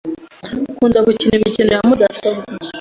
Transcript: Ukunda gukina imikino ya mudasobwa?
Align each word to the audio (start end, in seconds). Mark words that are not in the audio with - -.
Ukunda 0.71 0.99
gukina 1.07 1.33
imikino 1.37 1.69
ya 1.75 1.81
mudasobwa? 1.87 2.43